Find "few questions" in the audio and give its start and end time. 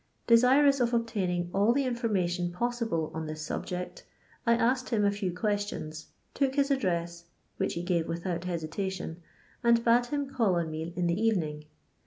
5.11-6.07